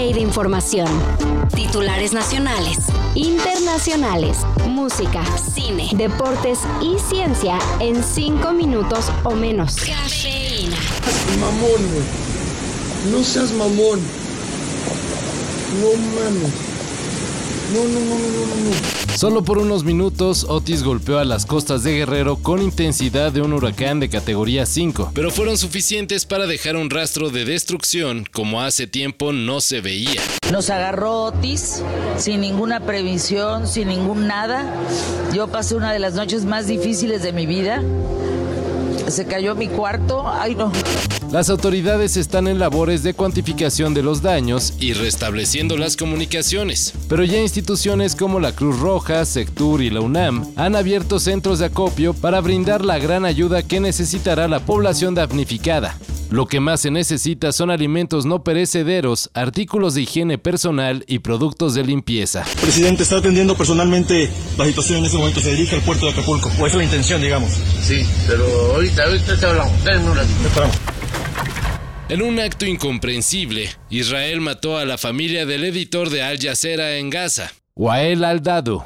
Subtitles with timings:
[0.00, 0.88] de información.
[1.54, 2.78] Titulares nacionales,
[3.14, 5.22] internacionales, música,
[5.54, 9.76] cine, deportes y ciencia en 5 minutos o menos.
[9.76, 10.78] Cafeína.
[11.38, 13.12] Mamón, güey.
[13.12, 14.00] No seas mamón.
[15.80, 16.52] No mames.
[17.74, 18.99] No, no, no, no, no, no.
[19.20, 23.52] Solo por unos minutos, Otis golpeó a las costas de Guerrero con intensidad de un
[23.52, 28.86] huracán de categoría 5, pero fueron suficientes para dejar un rastro de destrucción como hace
[28.86, 30.22] tiempo no se veía.
[30.50, 31.82] Nos agarró Otis
[32.16, 34.74] sin ninguna previsión, sin ningún nada.
[35.34, 37.82] Yo pasé una de las noches más difíciles de mi vida.
[39.06, 40.26] Se cayó mi cuarto.
[40.26, 40.72] Ay, no.
[41.32, 46.92] Las autoridades están en labores de cuantificación de los daños y restableciendo las comunicaciones.
[47.08, 51.66] Pero ya instituciones como la Cruz Roja, Sectur y la UNAM han abierto centros de
[51.66, 55.96] acopio para brindar la gran ayuda que necesitará la población damnificada.
[56.30, 61.74] Lo que más se necesita son alimentos no perecederos, artículos de higiene personal y productos
[61.74, 62.44] de limpieza.
[62.60, 65.40] Presidente, está atendiendo personalmente la situación en este momento.
[65.40, 66.50] Se dirige al puerto de Acapulco.
[66.58, 67.52] ¿O es la intención, digamos?
[67.82, 69.84] Sí, pero ahorita, ahorita te hablamos.
[69.84, 70.99] Denme un ratito.
[72.10, 77.08] En un acto incomprensible, Israel mató a la familia del editor de Al Jazeera en
[77.08, 78.82] Gaza, Wael al-Dadu.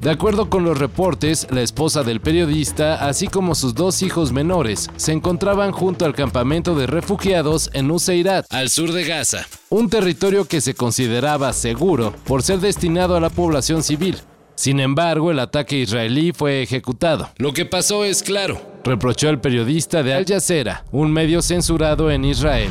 [0.00, 4.90] De acuerdo con los reportes, la esposa del periodista, así como sus dos hijos menores,
[4.96, 10.48] se encontraban junto al campamento de refugiados en Nuseirat, al sur de Gaza, un territorio
[10.48, 14.16] que se consideraba seguro por ser destinado a la población civil.
[14.56, 17.30] Sin embargo, el ataque israelí fue ejecutado.
[17.38, 22.24] Lo que pasó es claro, reprochó el periodista de Al Jazeera, un medio censurado en
[22.24, 22.68] Israel.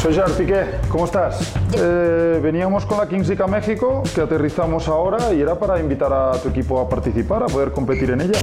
[0.00, 1.52] Soy Gerard Piqué, ¿cómo estás?
[1.76, 6.10] Eh, veníamos con la Kings League a México, que aterrizamos ahora y era para invitar
[6.10, 8.40] a tu equipo a participar, a poder competir en ella.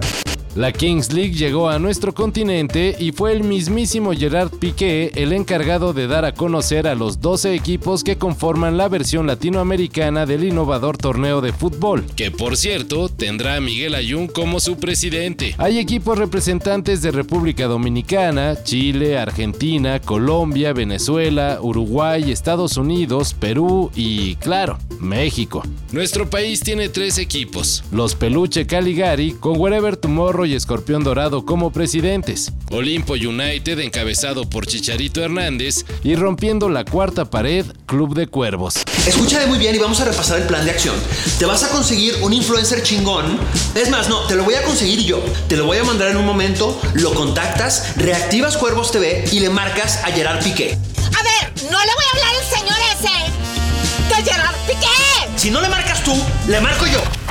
[0.57, 5.93] La Kings League llegó a nuestro continente y fue el mismísimo Gerard Piqué el encargado
[5.93, 10.97] de dar a conocer a los 12 equipos que conforman la versión latinoamericana del innovador
[10.97, 15.53] torneo de fútbol, que por cierto tendrá a Miguel Ayun como su presidente.
[15.59, 24.37] Hay equipos representantes de República Dominicana, Chile, Argentina, Colombia, Venezuela, Uruguay, Estados Unidos, Perú y,
[24.37, 25.61] claro, México.
[25.91, 31.71] Nuestro país tiene tres equipos, los Peluche Caligari con Wherever Tomorrow y Escorpión Dorado como
[31.71, 38.75] presidentes, Olimpo United encabezado por Chicharito Hernández y rompiendo la cuarta pared, Club de Cuervos.
[39.05, 40.95] Escúchame muy bien y vamos a repasar el plan de acción.
[41.37, 43.37] Te vas a conseguir un influencer chingón.
[43.75, 45.23] Es más, no, te lo voy a conseguir yo.
[45.47, 49.49] Te lo voy a mandar en un momento, lo contactas, reactivas Cuervos TV y le
[49.49, 50.73] marcas a Gerard Piqué.
[50.73, 54.15] A ver, no le voy a hablar al señor ese.
[54.15, 55.37] De Gerard Piqué.
[55.37, 56.13] Si no le marcas tú,
[56.47, 57.26] le marco yo.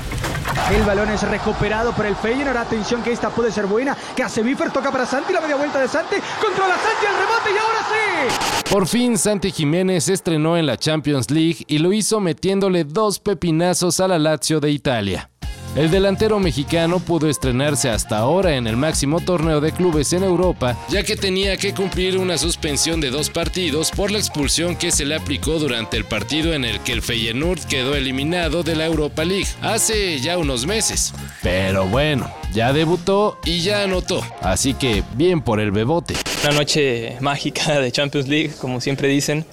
[0.71, 2.57] El balón es recuperado por el Feyenoord.
[2.57, 3.97] Atención que esta puede ser buena.
[4.17, 5.33] Que hace Biffer, toca para Santi.
[5.33, 6.17] La media vuelta de Santi.
[6.41, 8.71] Controla Santi el rebote y ahora sí.
[8.71, 14.01] Por fin Santi Jiménez estrenó en la Champions League y lo hizo metiéndole dos pepinazos
[14.01, 15.31] a la Lazio de Italia.
[15.77, 20.75] El delantero mexicano pudo estrenarse hasta ahora en el máximo torneo de clubes en Europa,
[20.89, 25.05] ya que tenía que cumplir una suspensión de dos partidos por la expulsión que se
[25.05, 29.27] le aplicó durante el partido en el que el Feyenoord quedó eliminado de la Europa
[29.27, 31.13] League hace ya unos meses.
[31.43, 36.15] Pero bueno, ya debutó y ya anotó, así que bien por el bebote.
[36.43, 39.45] Una noche mágica de Champions League, como siempre dicen.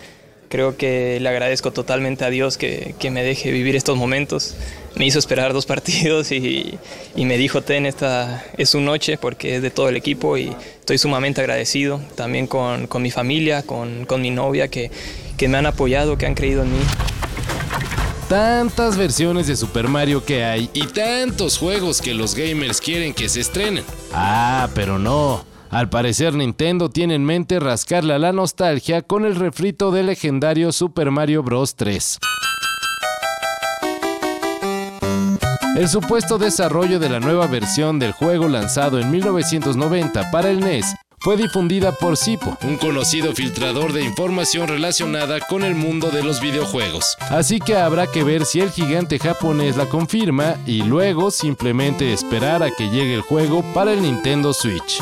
[0.54, 4.54] Creo que le agradezco totalmente a Dios que, que me deje vivir estos momentos.
[4.96, 6.78] Me hizo esperar dos partidos y,
[7.16, 10.56] y, me dijo, ten, esta es su noche porque es de todo el equipo y
[10.80, 14.92] estoy sumamente agradecido también con, con mi familia, con, con mi novia que,
[15.38, 16.84] que me han apoyado, que han creído en mí.
[18.30, 23.28] Tantas versiones de Super Mario que hay y tantos juegos que los gamers quieren que
[23.28, 23.84] se estrenen.
[24.14, 25.52] Ah, pero no.
[25.74, 30.72] Al parecer Nintendo tiene en mente rascarle a la nostalgia con el refrito del legendario
[30.72, 31.76] Super Mario Bros.
[31.76, 32.20] 3.
[35.76, 40.94] El supuesto desarrollo de la nueva versión del juego lanzado en 1990 para el NES
[41.24, 46.42] fue difundida por Sipo, un conocido filtrador de información relacionada con el mundo de los
[46.42, 47.18] videojuegos.
[47.32, 52.62] Así que habrá que ver si el gigante japonés la confirma y luego simplemente esperar
[52.62, 55.02] a que llegue el juego para el Nintendo Switch.